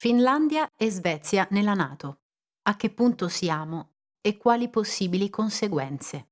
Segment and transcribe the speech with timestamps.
[0.00, 2.20] Finlandia e Svezia nella Nato.
[2.68, 6.28] A che punto siamo e quali possibili conseguenze?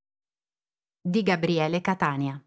[1.03, 2.41] Di Gabriele Catania.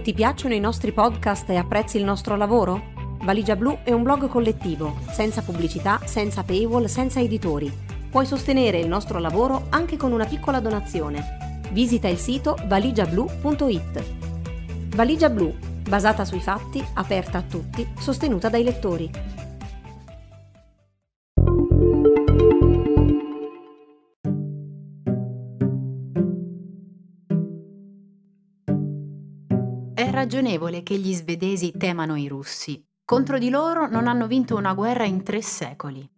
[0.00, 2.92] Ti piacciono i nostri podcast e apprezzi il nostro lavoro?
[3.22, 7.72] Valigia Blu è un blog collettivo, senza pubblicità, senza paywall, senza editori.
[8.08, 11.58] Puoi sostenere il nostro lavoro anche con una piccola donazione.
[11.72, 14.94] Visita il sito valigiablu.it.
[14.94, 19.10] Valigia Blu, basata sui fatti, aperta a tutti, sostenuta dai lettori.
[29.94, 32.82] È ragionevole che gli svedesi temano i russi.
[33.04, 36.08] Contro di loro non hanno vinto una guerra in tre secoli.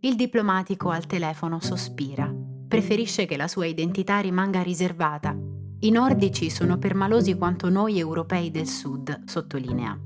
[0.00, 2.32] Il diplomatico al telefono sospira.
[2.68, 5.47] Preferisce che la sua identità rimanga riservata.
[5.80, 9.98] I nordici sono permalosi quanto noi europei del sud, sottolinea.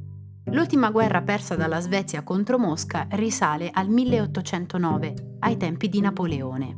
[0.46, 6.76] L'ultima guerra persa dalla Svezia contro Mosca risale al 1809, ai tempi di Napoleone.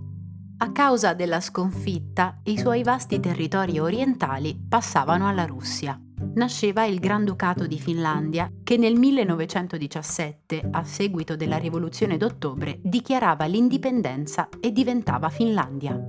[0.58, 5.98] A causa della sconfitta, i suoi vasti territori orientali passavano alla Russia
[6.34, 14.48] nasceva il Granducato di Finlandia che nel 1917, a seguito della Rivoluzione d'ottobre, dichiarava l'indipendenza
[14.61, 16.00] e diventava Finlandia.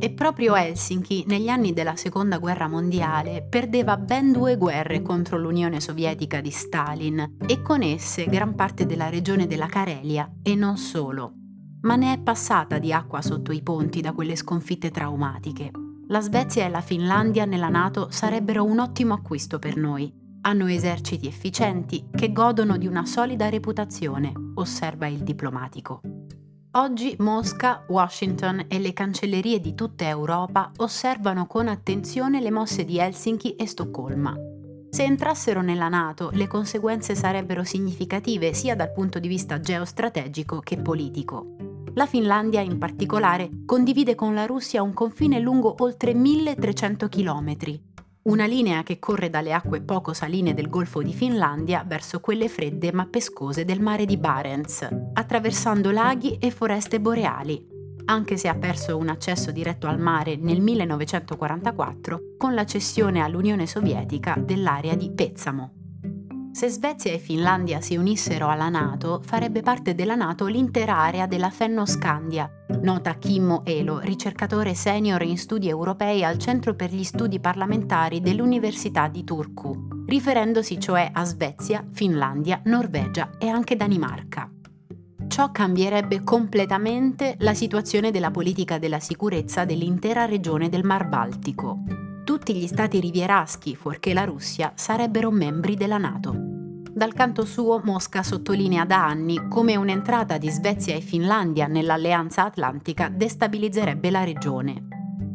[0.00, 5.78] E proprio Helsinki, negli anni della Seconda Guerra Mondiale, perdeva ben due guerre contro l'Unione
[5.78, 11.34] Sovietica di Stalin e con esse gran parte della regione della Carelia e non solo.
[11.82, 15.70] Ma ne è passata di acqua sotto i ponti da quelle sconfitte traumatiche
[16.10, 20.12] la Svezia e la Finlandia nella Nato sarebbero un ottimo acquisto per noi.
[20.40, 26.00] Hanno eserciti efficienti che godono di una solida reputazione, osserva il diplomatico.
[26.74, 32.96] Oggi Mosca, Washington e le cancellerie di tutta Europa osservano con attenzione le mosse di
[32.96, 34.36] Helsinki e Stoccolma.
[34.88, 40.76] Se entrassero nella Nato, le conseguenze sarebbero significative sia dal punto di vista geostrategico che
[40.76, 41.56] politico.
[41.94, 47.56] La Finlandia, in particolare, condivide con la Russia un confine lungo oltre 1300 km,
[48.22, 52.92] una linea che corre dalle acque poco saline del Golfo di Finlandia verso quelle fredde
[52.92, 57.66] ma pescose del mare di Barents, attraversando laghi e foreste boreali,
[58.06, 63.66] anche se ha perso un accesso diretto al mare nel 1944 con la cessione all'Unione
[63.66, 65.72] Sovietica dell'area di Petsamo.
[66.52, 71.48] Se Svezia e Finlandia si unissero alla Nato, farebbe parte della Nato l'intera area della
[71.48, 72.50] Fennoscandia,
[72.82, 79.08] nota Kimmo Elo, ricercatore senior in studi europei al Centro per gli Studi Parlamentari dell'Università
[79.08, 84.50] di Turku, riferendosi cioè a Svezia, Finlandia, Norvegia e anche Danimarca.
[85.28, 92.54] Ciò cambierebbe completamente la situazione della politica della sicurezza dell'intera regione del Mar Baltico tutti
[92.54, 96.49] gli stati rivieraschi, fuorché la Russia, sarebbero membri della Nato.
[97.00, 103.08] Dal canto suo Mosca sottolinea da anni come un'entrata di Svezia e Finlandia nell'alleanza atlantica
[103.08, 104.86] destabilizzerebbe la regione.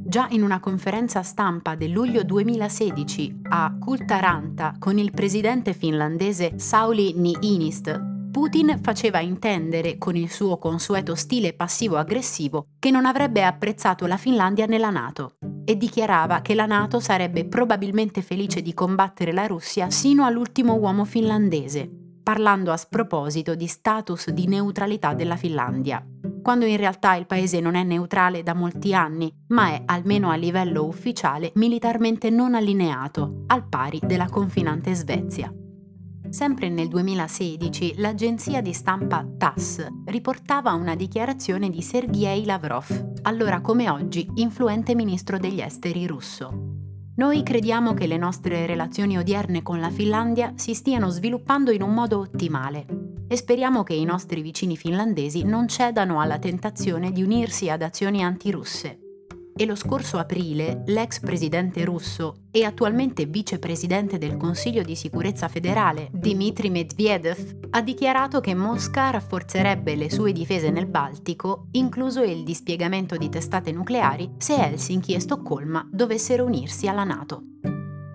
[0.05, 7.13] Già in una conferenza stampa del luglio 2016 a Kultaranta con il presidente finlandese Sauli
[7.15, 7.99] Niinistö,
[8.29, 14.67] Putin faceva intendere con il suo consueto stile passivo-aggressivo che non avrebbe apprezzato la Finlandia
[14.67, 20.23] nella Nato e dichiarava che la Nato sarebbe probabilmente felice di combattere la Russia sino
[20.23, 21.89] all'ultimo uomo finlandese,
[22.23, 26.05] parlando a sproposito di status di neutralità della Finlandia,
[26.41, 30.35] quando in realtà il paese non è neutrale da molti anni, ma è, almeno a
[30.35, 35.51] livello ufficiale, militarmente non allineato, al pari della confinante Svezia.
[36.29, 43.89] Sempre nel 2016 l'agenzia di stampa TASS riportava una dichiarazione di Sergei Lavrov, allora come
[43.89, 46.73] oggi influente ministro degli esteri russo.
[47.15, 51.93] Noi crediamo che le nostre relazioni odierne con la Finlandia si stiano sviluppando in un
[51.93, 52.85] modo ottimale
[53.27, 58.23] e speriamo che i nostri vicini finlandesi non cedano alla tentazione di unirsi ad azioni
[58.23, 59.04] antirusse
[59.57, 66.09] e lo scorso aprile l'ex presidente russo e attualmente vicepresidente del Consiglio di sicurezza federale,
[66.11, 73.15] Dmitry Medvedev, ha dichiarato che Mosca rafforzerebbe le sue difese nel Baltico, incluso il dispiegamento
[73.15, 77.43] di testate nucleari, se Helsinki e Stoccolma dovessero unirsi alla Nato.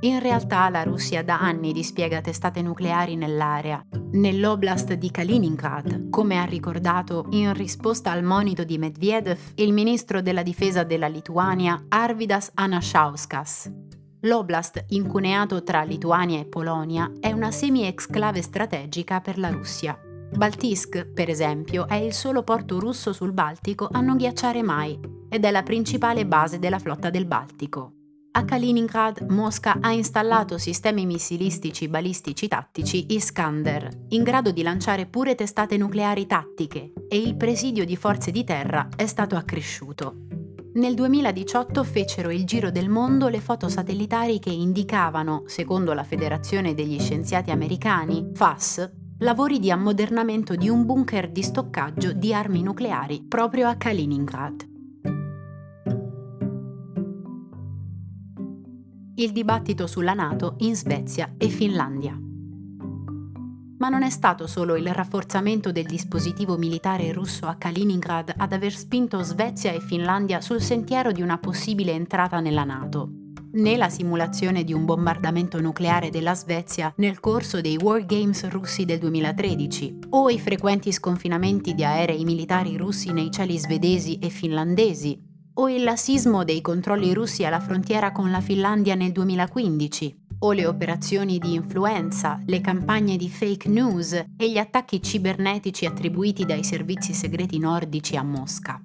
[0.03, 6.45] In realtà la Russia da anni dispiega testate nucleari nell'area, nell'oblast di Kaliningrad, come ha
[6.45, 13.71] ricordato in risposta al monito di Medvedev il ministro della difesa della Lituania Arvidas Anašauskas.
[14.21, 19.99] L'oblast, incuneato tra Lituania e Polonia, è una semi-exclave strategica per la Russia.
[20.35, 24.99] Baltisk, per esempio, è il solo porto russo sul Baltico a non ghiacciare mai
[25.29, 27.97] ed è la principale base della flotta del Baltico.
[28.33, 35.35] A Kaliningrad, Mosca ha installato sistemi missilistici balistici tattici Iskander, in grado di lanciare pure
[35.35, 40.27] testate nucleari tattiche, e il presidio di forze di terra è stato accresciuto.
[40.75, 46.73] Nel 2018 fecero il giro del mondo le foto satellitari che indicavano, secondo la Federazione
[46.73, 48.89] degli Scienziati Americani, FAS,
[49.19, 54.70] lavori di ammodernamento di un bunker di stoccaggio di armi nucleari proprio a Kaliningrad.
[59.23, 62.19] Il dibattito sulla Nato in Svezia e Finlandia.
[63.79, 68.73] Ma non è stato solo il rafforzamento del dispositivo militare russo a Kaliningrad ad aver
[68.73, 73.11] spinto Svezia e Finlandia sul sentiero di una possibile entrata nella Nato,
[73.53, 78.87] né la simulazione di un bombardamento nucleare della Svezia nel corso dei War Games russi
[78.87, 85.29] del 2013, o i frequenti sconfinamenti di aerei militari russi nei cieli svedesi e finlandesi,
[85.61, 90.67] o il lassismo dei controlli russi alla frontiera con la Finlandia nel 2015, o le
[90.67, 97.13] operazioni di influenza, le campagne di fake news e gli attacchi cibernetici attribuiti dai servizi
[97.13, 98.81] segreti nordici a Mosca.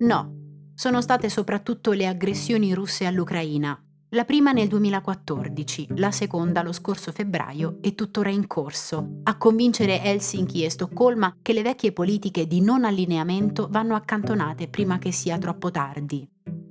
[0.00, 0.34] No,
[0.74, 7.12] sono state soprattutto le aggressioni russe all'Ucraina, la prima nel 2014, la seconda lo scorso
[7.12, 12.60] febbraio e tuttora in corso, a convincere Helsinki e Stoccolma che le vecchie politiche di
[12.60, 16.28] non allineamento vanno accantonate prima che sia troppo tardi.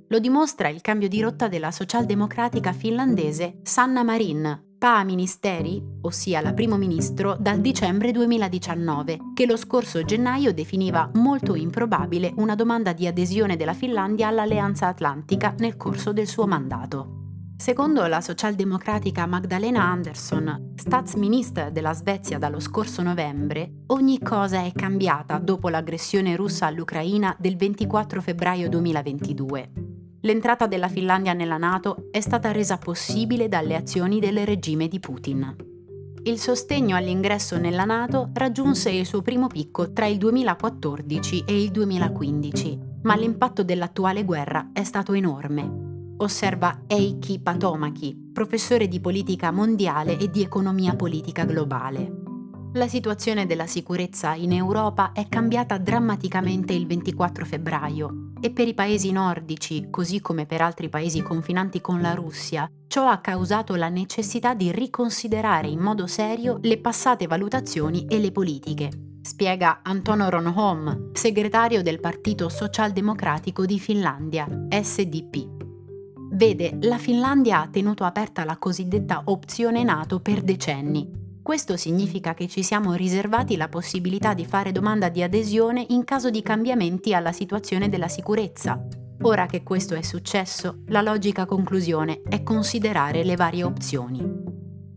[0.08, 6.52] Lo dimostra il cambio di rotta della socialdemocratica finlandese Sanna Marin, PA Ministeri, ossia la
[6.52, 13.06] primo ministro, dal dicembre 2019, che lo scorso gennaio definiva molto improbabile una domanda di
[13.06, 17.19] adesione della Finlandia all'Alleanza Atlantica nel corso del suo mandato.
[17.60, 25.36] Secondo la socialdemocratica Magdalena Andersson, Statsminister della Svezia dallo scorso novembre, ogni cosa è cambiata
[25.36, 29.72] dopo l'aggressione russa all'Ucraina del 24 febbraio 2022.
[30.22, 35.54] L'entrata della Finlandia nella Nato è stata resa possibile dalle azioni del regime di Putin.
[36.22, 41.70] Il sostegno all'ingresso nella Nato raggiunse il suo primo picco tra il 2014 e il
[41.72, 45.89] 2015, ma l'impatto dell'attuale guerra è stato enorme
[46.20, 52.20] osserva Eiki Patomaki, professore di politica mondiale e di economia politica globale.
[52.74, 58.74] La situazione della sicurezza in Europa è cambiata drammaticamente il 24 febbraio e per i
[58.74, 63.88] paesi nordici, così come per altri paesi confinanti con la Russia, ciò ha causato la
[63.88, 68.90] necessità di riconsiderare in modo serio le passate valutazioni e le politiche,
[69.20, 75.59] spiega Antono Ronholm, segretario del Partito Socialdemocratico di Finlandia, SDP.
[76.32, 81.10] Vede, la Finlandia ha tenuto aperta la cosiddetta opzione NATO per decenni.
[81.42, 86.30] Questo significa che ci siamo riservati la possibilità di fare domanda di adesione in caso
[86.30, 88.80] di cambiamenti alla situazione della sicurezza.
[89.22, 94.22] Ora che questo è successo, la logica conclusione è considerare le varie opzioni.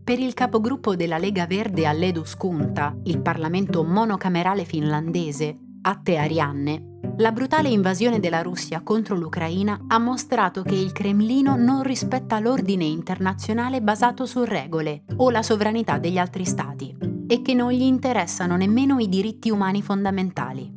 [0.04, 7.68] Per il capogruppo della Lega Verde all'Eduskunta, il Parlamento monocamerale finlandese, Atte Arianne, la brutale
[7.68, 14.26] invasione della Russia contro l'Ucraina ha mostrato che il Cremlino non rispetta l'ordine internazionale basato
[14.26, 16.96] su regole o la sovranità degli altri stati
[17.28, 20.72] e che non gli interessano nemmeno i diritti umani fondamentali.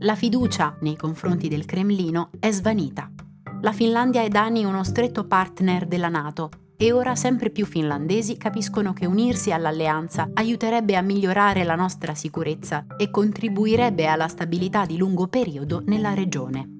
[0.00, 3.10] La fiducia nei confronti del Cremlino è svanita.
[3.62, 6.50] La Finlandia è da anni uno stretto partner della Nato
[6.82, 12.86] e ora sempre più finlandesi capiscono che unirsi all'alleanza aiuterebbe a migliorare la nostra sicurezza
[12.96, 16.76] e contribuirebbe alla stabilità di lungo periodo nella regione.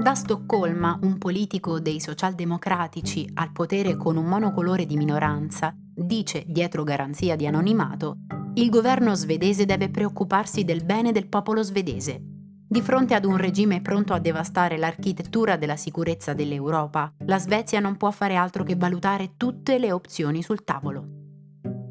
[0.00, 6.84] Da Stoccolma, un politico dei socialdemocratici al potere con un monocolore di minoranza dice, dietro
[6.84, 8.18] garanzia di anonimato,
[8.54, 12.31] il governo svedese deve preoccuparsi del bene del popolo svedese
[12.72, 17.98] di fronte ad un regime pronto a devastare l'architettura della sicurezza dell'Europa, la Svezia non
[17.98, 21.06] può fare altro che valutare tutte le opzioni sul tavolo.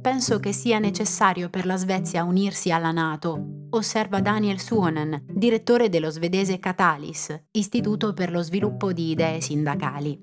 [0.02, 6.10] Penso che sia necessario per la Svezia unirsi alla Nato, osserva Daniel Suonen, direttore dello
[6.10, 10.20] svedese Catalis, Istituto per lo sviluppo di idee sindacali.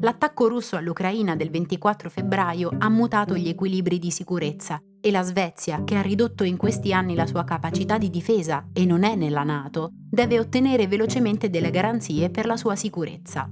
[0.00, 5.82] L'attacco russo all'Ucraina del 24 febbraio ha mutato gli equilibri di sicurezza e la Svezia,
[5.84, 9.42] che ha ridotto in questi anni la sua capacità di difesa e non è nella
[9.42, 13.50] Nato, deve ottenere velocemente delle garanzie per la sua sicurezza.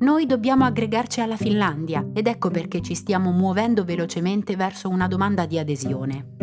[0.00, 5.46] Noi dobbiamo aggregarci alla Finlandia ed ecco perché ci stiamo muovendo velocemente verso una domanda
[5.46, 6.36] di adesione.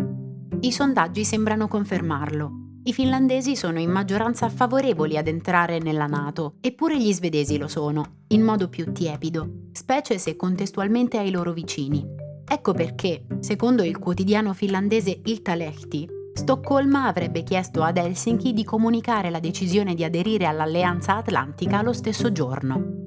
[0.62, 2.52] I sondaggi sembrano confermarlo.
[2.84, 8.22] I finlandesi sono in maggioranza favorevoli ad entrare nella Nato, eppure gli svedesi lo sono,
[8.30, 12.19] in modo più tiepido, specie se contestualmente ai loro vicini.
[12.52, 19.40] Ecco perché, secondo il quotidiano finlandese Iltalehti, Stoccolma avrebbe chiesto ad Helsinki di comunicare la
[19.40, 22.98] decisione di aderire all'Alleanza Atlantica lo stesso giorno.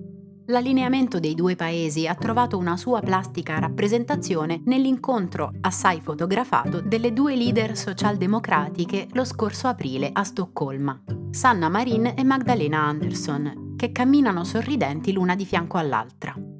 [0.46, 7.34] L'allineamento dei due paesi ha trovato una sua plastica rappresentazione nell'incontro assai fotografato delle due
[7.34, 15.12] leader socialdemocratiche lo scorso aprile a Stoccolma, Sanna Marin e Magdalena Andersson, che camminano sorridenti
[15.12, 16.51] l'una di fianco all'altra.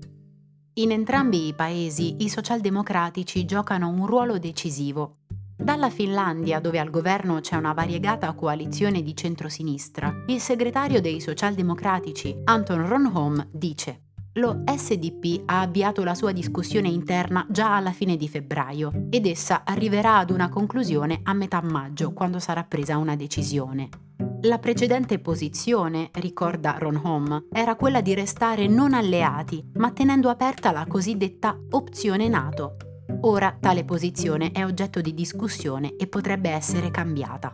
[0.75, 5.19] In entrambi i paesi i socialdemocratici giocano un ruolo decisivo
[5.55, 12.41] dalla Finlandia, dove al governo c'è una variegata coalizione di centrosinistra, il segretario dei socialdemocratici,
[12.45, 14.05] Anton Ronholm, dice
[14.37, 19.63] lo SDP ha avviato la sua discussione interna già alla fine di febbraio ed essa
[19.65, 23.91] arriverà ad una conclusione a metà maggio, quando sarà presa una decisione.
[24.43, 30.87] La precedente posizione, ricorda Ronholm, era quella di restare non alleati, ma tenendo aperta la
[30.87, 32.77] cosiddetta opzione NATO,
[33.21, 37.53] Ora tale posizione è oggetto di discussione e potrebbe essere cambiata.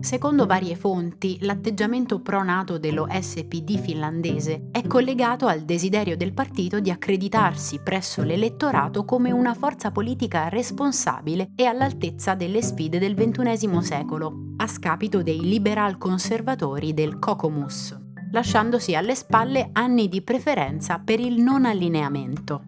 [0.00, 6.90] Secondo varie fonti, l'atteggiamento pro-NATO dello SPD finlandese è collegato al desiderio del partito di
[6.90, 14.54] accreditarsi presso l'elettorato come una forza politica responsabile e all'altezza delle sfide del XXI secolo,
[14.56, 17.98] a scapito dei liberal conservatori del Cocomus,
[18.30, 22.62] lasciandosi alle spalle anni di preferenza per il non allineamento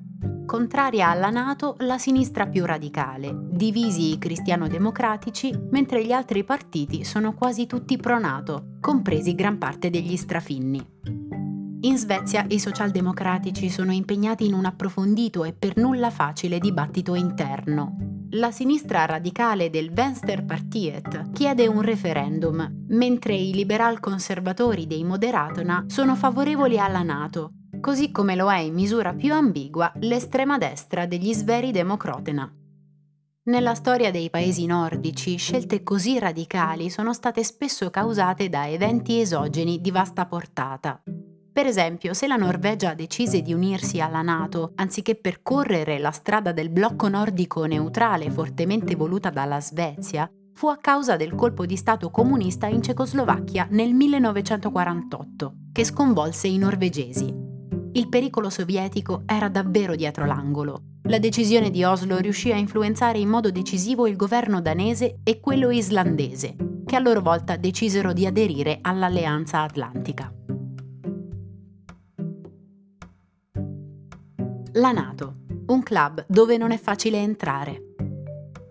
[0.50, 7.35] contraria alla Nato la sinistra più radicale, divisi i cristiano-democratici, mentre gli altri partiti sono
[7.35, 10.85] quasi tutti pro-Nato, compresi gran parte degli strafinni.
[11.83, 17.97] In Svezia i socialdemocratici sono impegnati in un approfondito e per nulla facile dibattito interno.
[18.31, 26.17] La sinistra radicale del Venstrepartiet chiede un referendum, mentre i liberal conservatori dei Moderatona sono
[26.17, 31.73] favorevoli alla Nato così come lo è in misura più ambigua l'estrema destra degli sveri
[31.73, 32.53] democrotena.
[33.43, 39.81] Nella storia dei paesi nordici, scelte così radicali sono state spesso causate da eventi esogeni
[39.81, 41.03] di vasta portata.
[41.53, 46.71] Per esempio, se la Norvegia decise di unirsi alla Nato, anziché percorrere la strada del
[46.71, 52.67] blocco nordico neutrale fortemente voluta dalla Svezia, fu a causa del colpo di Stato comunista
[52.67, 57.50] in Cecoslovacchia nel 1948, che sconvolse i norvegesi.
[57.92, 60.82] Il pericolo sovietico era davvero dietro l'angolo.
[61.04, 65.70] La decisione di Oslo riuscì a influenzare in modo decisivo il governo danese e quello
[65.70, 66.54] islandese,
[66.87, 70.32] che a loro volta decisero di aderire all'Alleanza Atlantica.
[74.75, 75.35] La Nato,
[75.66, 77.94] un club dove non è facile entrare.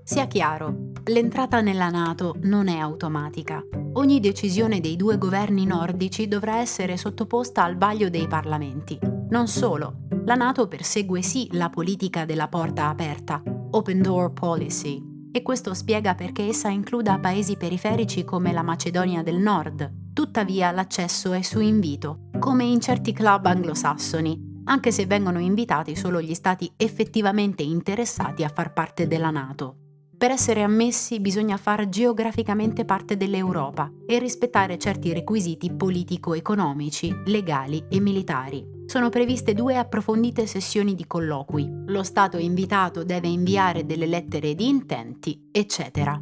[0.03, 3.61] Sia chiaro, l'entrata nella Nato non è automatica.
[4.00, 8.98] Ogni decisione dei due governi nordici dovrà essere sottoposta al vaglio dei parlamenti.
[9.29, 15.03] Non solo, la Nato persegue sì la politica della porta aperta, Open Door Policy,
[15.34, 19.91] e questo spiega perché essa includa paesi periferici come la Macedonia del Nord.
[20.13, 26.22] Tuttavia l'accesso è su invito, come in certi club anglosassoni, anche se vengono invitati solo
[26.22, 29.78] gli stati effettivamente interessati a far parte della Nato.
[30.19, 38.01] Per essere ammessi bisogna far geograficamente parte dell'Europa e rispettare certi requisiti politico-economici, legali e
[38.01, 38.61] militari.
[38.85, 41.65] Sono previste due approfondite sessioni di colloqui.
[41.85, 46.21] Lo Stato invitato deve inviare delle lettere di intenti, eccetera.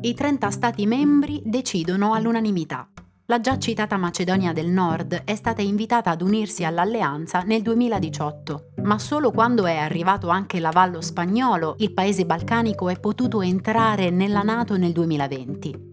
[0.00, 2.90] I 30 Stati membri decidono all'unanimità.
[3.30, 8.98] La già citata Macedonia del Nord è stata invitata ad unirsi all'alleanza nel 2018, ma
[8.98, 14.76] solo quando è arrivato anche l'avallo spagnolo il paese balcanico è potuto entrare nella Nato
[14.76, 15.88] nel 2020.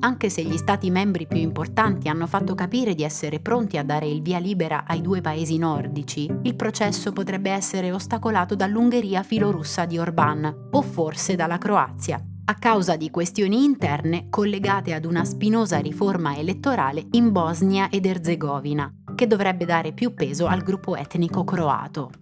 [0.00, 4.06] Anche se gli stati membri più importanti hanno fatto capire di essere pronti a dare
[4.06, 9.96] il via libera ai due paesi nordici, il processo potrebbe essere ostacolato dall'Ungheria filorussa di
[9.96, 16.36] Orbán o forse dalla Croazia, a causa di questioni interne collegate ad una spinosa riforma
[16.36, 22.21] elettorale in Bosnia ed Erzegovina, che dovrebbe dare più peso al gruppo etnico croato.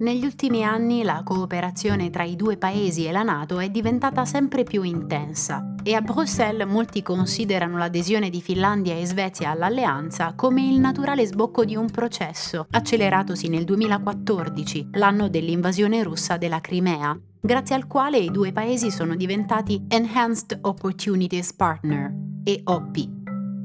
[0.00, 4.62] Negli ultimi anni la cooperazione tra i due paesi e la Nato è diventata sempre
[4.62, 10.80] più intensa e a Bruxelles molti considerano l'adesione di Finlandia e Svezia all'alleanza come il
[10.80, 17.86] naturale sbocco di un processo acceleratosi nel 2014, l'anno dell'invasione russa della Crimea, grazie al
[17.86, 22.10] quale i due paesi sono diventati Enhanced Opportunities Partner,
[22.44, 23.19] EOP.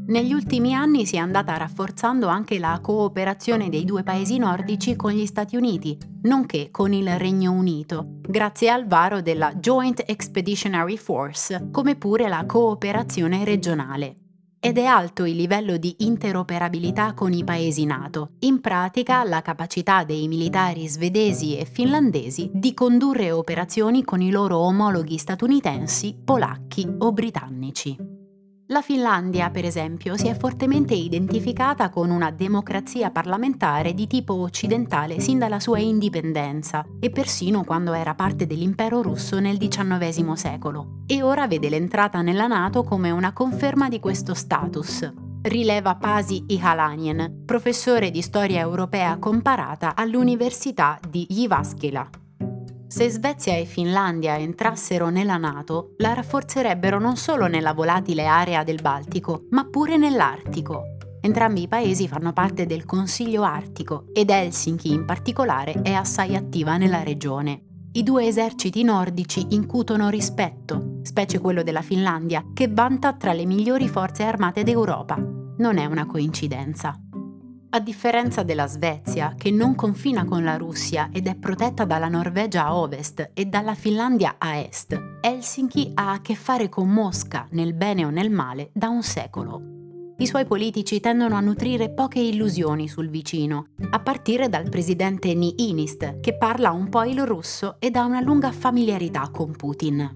[0.07, 5.11] Negli ultimi anni si è andata rafforzando anche la cooperazione dei due paesi nordici con
[5.11, 11.69] gli Stati Uniti, nonché con il Regno Unito, grazie al varo della Joint Expeditionary Force,
[11.71, 14.17] come pure la cooperazione regionale
[14.59, 18.31] ed è alto il livello di interoperabilità con i paesi NATO.
[18.39, 24.57] In pratica, la capacità dei militari svedesi e finlandesi di condurre operazioni con i loro
[24.57, 28.14] omologhi statunitensi, polacchi o britannici.
[28.69, 35.19] La Finlandia, per esempio, si è fortemente identificata con una democrazia parlamentare di tipo occidentale
[35.19, 41.21] sin dalla sua indipendenza e persino quando era parte dell'impero russo nel XIX secolo, e
[41.21, 45.13] ora vede l'entrata nella Nato come una conferma di questo status.
[45.43, 52.24] Rileva Pasi Ihalainen, professore di storia europea comparata all'Università di Jyväskylä.
[52.87, 58.79] Se Svezia e Finlandia entrassero nella Nato, la rafforzerebbero non solo nella volatile area del
[58.81, 60.95] Baltico, ma pure nell'Artico.
[61.19, 66.77] Entrambi i paesi fanno parte del Consiglio Artico ed Helsinki in particolare è assai attiva
[66.77, 67.63] nella regione.
[67.93, 73.87] I due eserciti nordici incutono rispetto, specie quello della Finlandia, che vanta tra le migliori
[73.87, 75.15] forze armate d'Europa.
[75.57, 76.93] Non è una coincidenza.
[77.75, 82.67] A differenza della Svezia, che non confina con la Russia ed è protetta dalla Norvegia
[82.67, 87.73] a ovest e dalla Finlandia a est, Helsinki ha a che fare con Mosca, nel
[87.73, 89.61] bene o nel male, da un secolo.
[90.19, 96.21] I suoi politici tendono a nutrire poche illusioni sul vicino, a partire dal presidente Niinist,
[96.21, 100.13] che parla un po' il russo ed ha una lunga familiarità con Putin.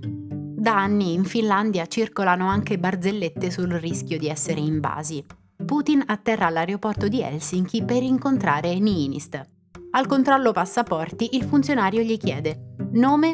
[0.56, 5.26] Da anni in Finlandia circolano anche barzellette sul rischio di essere invasi.
[5.66, 9.50] Putin atterra all'aeroporto di Helsinki per incontrare Niinist.
[9.92, 13.34] Al controllo passaporti il funzionario gli chiede nome?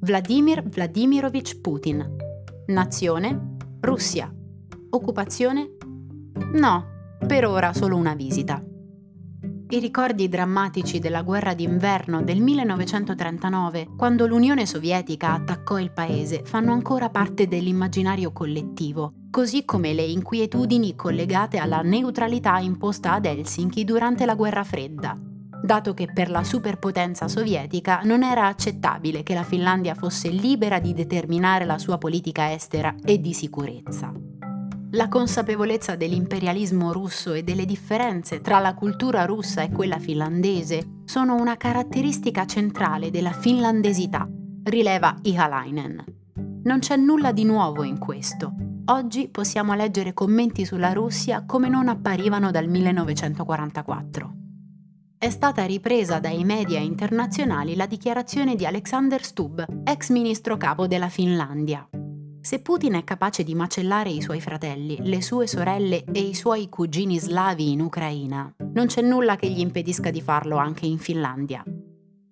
[0.00, 2.16] Vladimir Vladimirovich Putin,
[2.66, 3.56] nazione?
[3.80, 4.32] Russia,
[4.90, 5.76] occupazione?
[6.52, 6.86] No,
[7.26, 8.62] per ora solo una visita.
[9.68, 16.72] I ricordi drammatici della guerra d'inverno del 1939, quando l'Unione Sovietica attaccò il paese, fanno
[16.72, 24.24] ancora parte dell'immaginario collettivo, così come le inquietudini collegate alla neutralità imposta ad Helsinki durante
[24.24, 25.18] la guerra fredda,
[25.60, 30.94] dato che per la superpotenza sovietica non era accettabile che la Finlandia fosse libera di
[30.94, 34.35] determinare la sua politica estera e di sicurezza.
[34.92, 41.34] La consapevolezza dell'imperialismo russo e delle differenze tra la cultura russa e quella finlandese sono
[41.34, 44.28] una caratteristica centrale della finlandesità,
[44.62, 46.04] rileva Ihalainen.
[46.62, 48.54] Non c'è nulla di nuovo in questo.
[48.86, 54.34] Oggi possiamo leggere commenti sulla Russia come non apparivano dal 1944.
[55.18, 61.08] È stata ripresa dai media internazionali la dichiarazione di Alexander Stubb, ex ministro capo della
[61.08, 61.88] Finlandia.
[62.46, 66.68] Se Putin è capace di macellare i suoi fratelli, le sue sorelle e i suoi
[66.68, 71.64] cugini slavi in Ucraina, non c'è nulla che gli impedisca di farlo anche in Finlandia.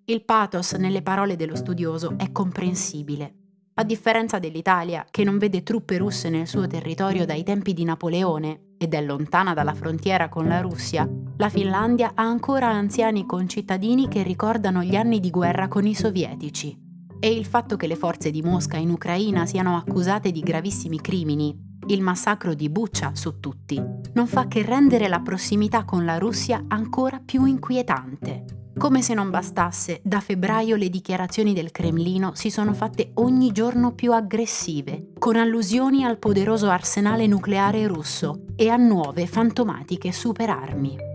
[0.05, 3.35] Il pathos nelle parole dello studioso è comprensibile.
[3.75, 8.75] A differenza dell'Italia, che non vede truppe russe nel suo territorio dai tempi di Napoleone
[8.79, 14.23] ed è lontana dalla frontiera con la Russia, la Finlandia ha ancora anziani concittadini che
[14.23, 16.84] ricordano gli anni di guerra con i sovietici
[17.25, 21.59] e il fatto che le forze di Mosca in Ucraina siano accusate di gravissimi crimini,
[21.87, 23.83] il massacro di Bucha su tutti,
[24.13, 28.45] non fa che rendere la prossimità con la Russia ancora più inquietante.
[28.77, 33.95] Come se non bastasse, da febbraio le dichiarazioni del Cremlino si sono fatte ogni giorno
[33.95, 41.14] più aggressive, con allusioni al poderoso arsenale nucleare russo e a nuove fantomatiche superarmi.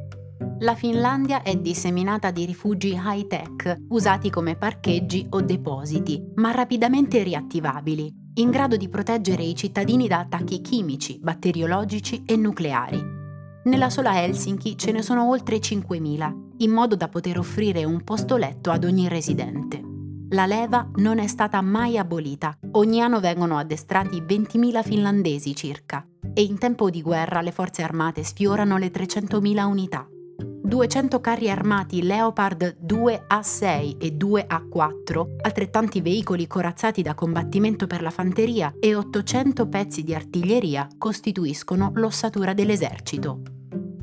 [0.62, 8.14] La Finlandia è disseminata di rifugi high-tech, usati come parcheggi o depositi, ma rapidamente riattivabili,
[8.36, 13.02] in grado di proteggere i cittadini da attacchi chimici, batteriologici e nucleari.
[13.64, 18.36] Nella sola Helsinki ce ne sono oltre 5.000, in modo da poter offrire un posto
[18.36, 19.82] letto ad ogni residente.
[20.32, 22.58] La leva non è stata mai abolita.
[22.72, 28.26] Ogni anno vengono addestrati 20.000 finlandesi circa e in tempo di guerra le forze armate
[28.26, 30.06] sfiorano le 300.000 unità.
[30.70, 38.72] 200 carri armati Leopard 2A6 e 2A4, altrettanti veicoli corazzati da combattimento per la fanteria
[38.80, 43.42] e 800 pezzi di artiglieria costituiscono l'ossatura dell'esercito.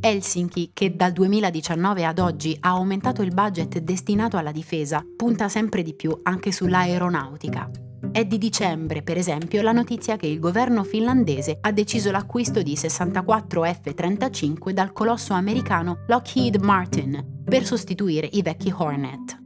[0.00, 5.82] Helsinki, che dal 2019 ad oggi ha aumentato il budget destinato alla difesa, punta sempre
[5.82, 7.85] di più anche sull'aeronautica.
[8.16, 12.74] È di dicembre, per esempio, la notizia che il governo finlandese ha deciso l'acquisto di
[12.74, 19.38] 64 F-35 dal colosso americano Lockheed Martin per sostituire i vecchi Hornet.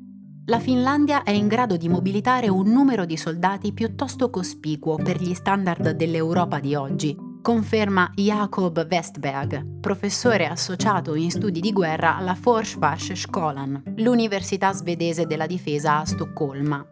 [0.45, 5.35] La Finlandia è in grado di mobilitare un numero di soldati piuttosto cospicuo per gli
[5.35, 13.95] standard dell'Europa di oggi, conferma Jakob Westberg, professore associato in studi di guerra alla Forsvarsskolan,
[13.97, 16.87] l'università svedese della difesa a Stoccolma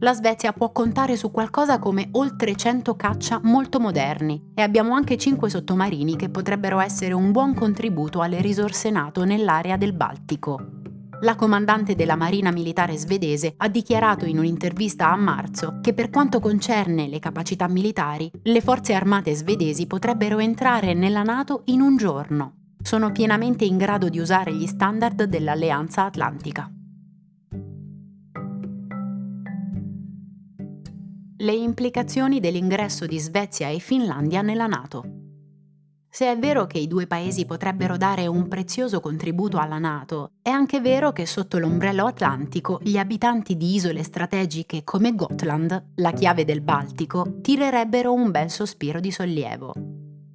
[0.00, 5.16] la Svezia può contare su qualcosa come oltre 100 caccia molto moderni e abbiamo anche
[5.16, 10.74] 5 sottomarini che potrebbero essere un buon contributo alle risorse NATO nell'area del Baltico.
[11.22, 16.40] La comandante della Marina Militare svedese ha dichiarato in un'intervista a marzo che per quanto
[16.40, 22.56] concerne le capacità militari, le forze armate svedesi potrebbero entrare nella Nato in un giorno.
[22.82, 26.70] Sono pienamente in grado di usare gli standard dell'Alleanza Atlantica.
[31.38, 35.04] Le implicazioni dell'ingresso di Svezia e Finlandia nella Nato.
[36.08, 40.48] Se è vero che i due paesi potrebbero dare un prezioso contributo alla Nato, è
[40.48, 46.46] anche vero che sotto l'ombrello atlantico gli abitanti di isole strategiche come Gotland, la chiave
[46.46, 49.74] del Baltico, tirerebbero un bel sospiro di sollievo.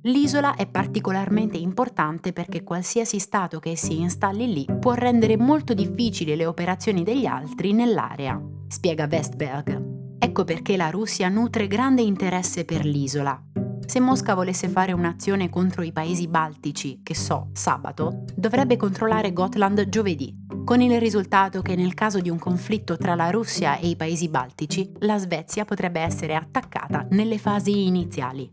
[0.03, 6.35] L'isola è particolarmente importante perché qualsiasi Stato che si installi lì può rendere molto difficili
[6.35, 9.90] le operazioni degli altri nell'area, spiega Westberg.
[10.31, 13.37] Ecco perché la Russia nutre grande interesse per l'isola,
[13.85, 19.89] se Mosca volesse fare un'azione contro i paesi baltici, che so, sabato, dovrebbe controllare Gotland
[19.89, 23.97] giovedì, con il risultato che nel caso di un conflitto tra la Russia e i
[23.97, 28.49] paesi baltici, la Svezia potrebbe essere attaccata nelle fasi iniziali.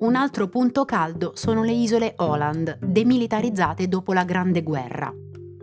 [0.00, 5.10] Un altro punto caldo sono le isole Åland, demilitarizzate dopo la Grande Guerra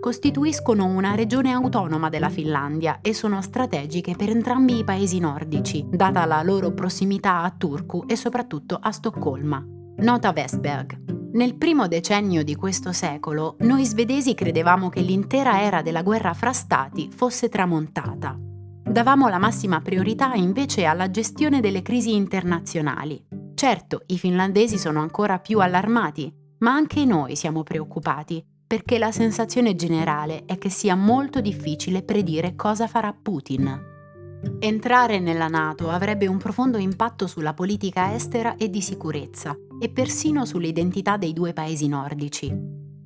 [0.02, 6.26] costituiscono una regione autonoma della Finlandia e sono strategiche per entrambi i paesi nordici, data
[6.26, 9.64] la loro prossimità a Turku e soprattutto a Stoccolma.
[9.98, 11.30] Nota Westberg.
[11.34, 16.52] Nel primo decennio di questo secolo, noi svedesi credevamo che l'intera era della guerra fra
[16.52, 18.36] stati fosse tramontata.
[18.38, 23.24] Davamo la massima priorità invece alla gestione delle crisi internazionali.
[23.54, 29.76] Certo, i finlandesi sono ancora più allarmati, ma anche noi siamo preoccupati perché la sensazione
[29.76, 34.48] generale è che sia molto difficile predire cosa farà Putin.
[34.60, 40.46] Entrare nella Nato avrebbe un profondo impatto sulla politica estera e di sicurezza e persino
[40.46, 42.50] sull'identità dei due paesi nordici.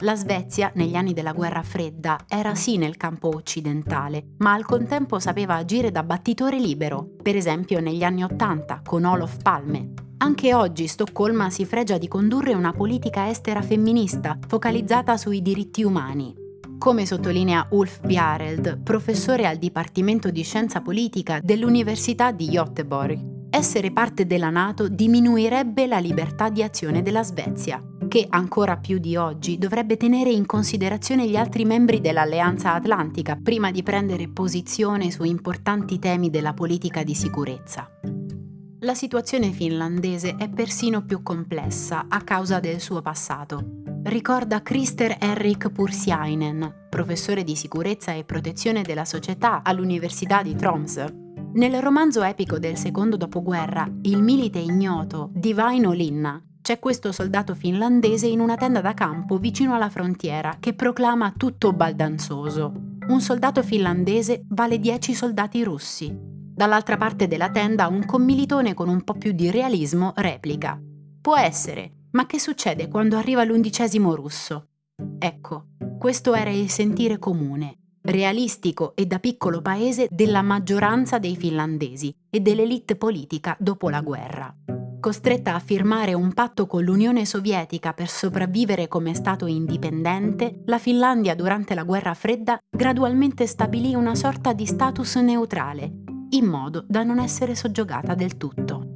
[0.01, 5.17] La Svezia, negli anni della guerra fredda, era sì nel campo occidentale, ma al contempo
[5.17, 10.87] sapeva agire da battitore libero, per esempio negli anni Ottanta con Olof Palme, anche oggi
[10.87, 16.33] Stoccolma si fregia di condurre una politica estera femminista focalizzata sui diritti umani.
[16.77, 24.25] Come sottolinea Ulf Bjareld, professore al Dipartimento di Scienza Politica dell'Università di Göteborg, essere parte
[24.25, 29.95] della Nato diminuirebbe la libertà di azione della Svezia, che ancora più di oggi dovrebbe
[29.95, 36.29] tenere in considerazione gli altri membri dell'Alleanza Atlantica prima di prendere posizione su importanti temi
[36.29, 37.89] della politica di sicurezza.
[38.85, 43.81] La situazione finlandese è persino più complessa a causa del suo passato.
[44.03, 51.07] Ricorda Christer Henrik Pursiainen, professore di sicurezza e protezione della società all'Università di Tromsø.
[51.53, 57.55] Nel romanzo epico del secondo dopoguerra, Il milite ignoto di Vaino Linna, c'è questo soldato
[57.55, 62.71] finlandese in una tenda da campo vicino alla frontiera che proclama tutto baldanzoso.
[63.07, 66.33] Un soldato finlandese vale 10 soldati russi.
[66.55, 70.79] Dall'altra parte della tenda un commilitone con un po' più di realismo replica.
[71.19, 74.69] Può essere, ma che succede quando arriva l'undicesimo russo?
[75.19, 75.65] Ecco,
[75.99, 82.39] questo era il sentire comune, realistico e da piccolo paese della maggioranza dei finlandesi e
[82.39, 84.55] dell'elite politica dopo la guerra.
[85.01, 91.35] Costretta a firmare un patto con l'Unione Sovietica per sopravvivere come Stato indipendente, la Finlandia
[91.35, 97.19] durante la guerra fredda gradualmente stabilì una sorta di status neutrale in modo da non
[97.19, 98.95] essere soggiogata del tutto.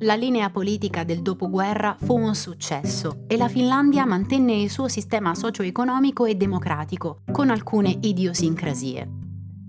[0.00, 5.32] La linea politica del dopoguerra fu un successo e la Finlandia mantenne il suo sistema
[5.34, 9.08] socio-economico e democratico, con alcune idiosincrasie.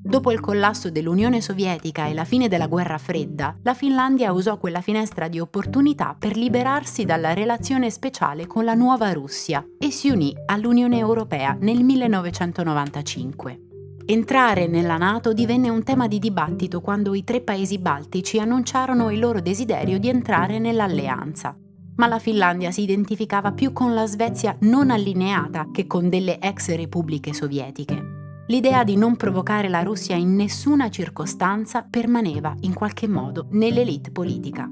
[0.05, 4.81] Dopo il collasso dell'Unione Sovietica e la fine della guerra fredda, la Finlandia usò quella
[4.81, 10.35] finestra di opportunità per liberarsi dalla relazione speciale con la nuova Russia e si unì
[10.47, 13.72] all'Unione Europea nel 1995.
[14.05, 19.17] Entrare nella Nato divenne un tema di dibattito quando i tre paesi baltici annunciarono il
[19.17, 21.55] loro desiderio di entrare nell'alleanza.
[21.95, 26.75] Ma la Finlandia si identificava più con la Svezia non allineata che con delle ex
[26.75, 28.43] repubbliche sovietiche.
[28.47, 34.69] L'idea di non provocare la Russia in nessuna circostanza permaneva in qualche modo nell'elite politica.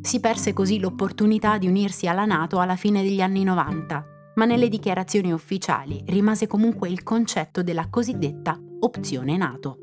[0.00, 4.68] Si perse così l'opportunità di unirsi alla Nato alla fine degli anni 90 ma nelle
[4.68, 9.76] dichiarazioni ufficiali rimase comunque il concetto della cosiddetta opzione NATO.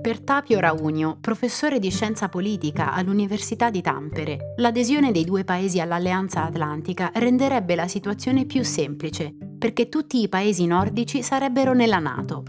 [0.00, 6.44] Per Tapio Raunio, professore di scienza politica all'Università di Tampere, l'adesione dei due paesi all'Alleanza
[6.44, 12.44] Atlantica renderebbe la situazione più semplice, perché tutti i paesi nordici sarebbero nella NATO.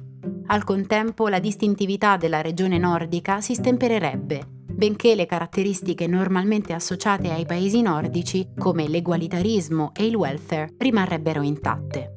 [0.48, 7.48] Al contempo la distintività della regione nordica si stempererebbe benché le caratteristiche normalmente associate ai
[7.48, 12.14] paesi nordici, come l'egualitarismo e il welfare, rimarrebbero intatte.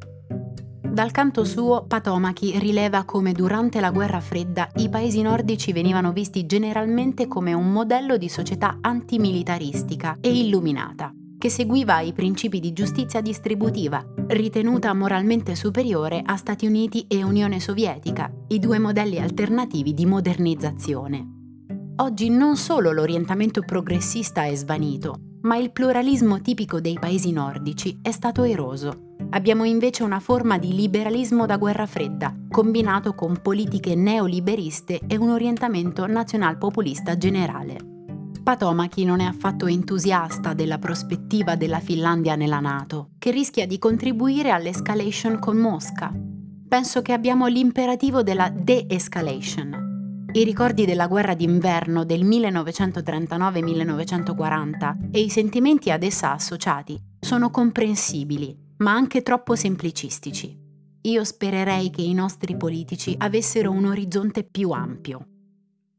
[0.83, 6.45] Dal canto suo, Patomachi rileva come durante la guerra fredda i paesi nordici venivano visti
[6.47, 13.23] generalmente come un modello di società antimilitaristica e illuminata, che seguiva i principi di giustizia
[13.23, 20.05] distributiva, ritenuta moralmente superiore a Stati Uniti e Unione Sovietica, i due modelli alternativi di
[20.05, 21.40] modernizzazione.
[22.01, 28.11] Oggi non solo l'orientamento progressista è svanito, ma il pluralismo tipico dei paesi nordici è
[28.11, 35.01] stato eroso Abbiamo invece una forma di liberalismo da guerra fredda, combinato con politiche neoliberiste
[35.07, 37.79] e un orientamento nazionalpopulista generale.
[38.43, 44.51] Patomachi non è affatto entusiasta della prospettiva della Finlandia nella Nato, che rischia di contribuire
[44.51, 46.13] all'escalation con Mosca.
[46.67, 49.80] Penso che abbiamo l'imperativo della de-escalation,
[50.33, 58.57] i ricordi della guerra d'inverno del 1939-1940 e i sentimenti ad essa associati sono comprensibili,
[58.79, 60.57] ma anche troppo semplicistici.
[61.03, 65.27] Io spererei che i nostri politici avessero un orizzonte più ampio.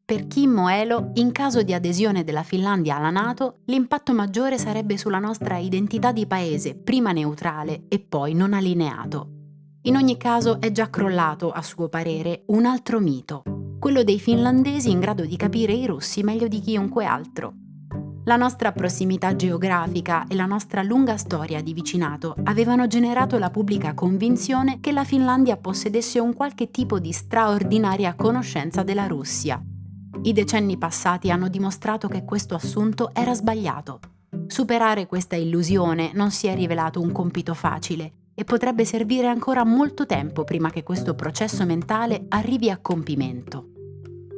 [0.05, 5.19] Per Kim Moelo, in caso di adesione della Finlandia alla Nato, l'impatto maggiore sarebbe sulla
[5.19, 9.27] nostra identità di paese, prima neutrale e poi non allineato.
[9.83, 13.43] In ogni caso è già crollato, a suo parere, un altro mito,
[13.81, 17.53] quello dei finlandesi in grado di capire i russi meglio di chiunque altro.
[18.25, 23.95] La nostra prossimità geografica e la nostra lunga storia di vicinato avevano generato la pubblica
[23.95, 29.59] convinzione che la Finlandia possedesse un qualche tipo di straordinaria conoscenza della Russia.
[30.21, 33.99] I decenni passati hanno dimostrato che questo assunto era sbagliato.
[34.45, 40.05] Superare questa illusione non si è rivelato un compito facile e potrebbe servire ancora molto
[40.05, 43.70] tempo prima che questo processo mentale arrivi a compimento.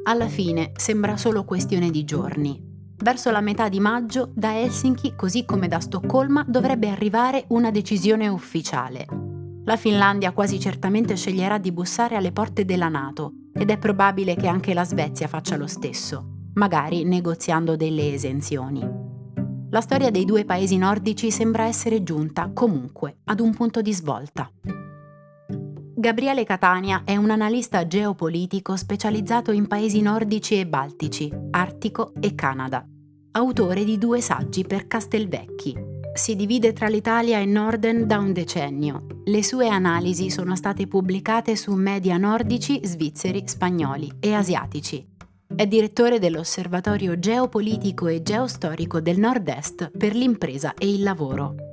[0.05, 2.61] Alla fine sembra solo questione di giorni.
[2.97, 8.27] Verso la metà di maggio, da Helsinki, così come da Stoccolma, dovrebbe arrivare una decisione
[8.27, 9.05] ufficiale.
[9.63, 14.47] La Finlandia quasi certamente sceglierà di bussare alle porte della Nato ed è probabile che
[14.47, 18.85] anche la Svezia faccia lo stesso, magari negoziando delle esenzioni.
[19.69, 24.51] La storia dei due paesi nordici sembra essere giunta, comunque, ad un punto di svolta.
[26.03, 32.85] Gabriele Catania è un analista geopolitico specializzato in paesi nordici e baltici, Artico e Canada
[33.35, 35.75] autore di due saggi per Castelvecchi.
[36.13, 39.07] Si divide tra l'Italia e Norden da un decennio.
[39.23, 45.07] Le sue analisi sono state pubblicate su media nordici, svizzeri, spagnoli e asiatici.
[45.55, 51.72] È direttore dell'Osservatorio geopolitico e geostorico del Nord-Est per l'impresa e il lavoro.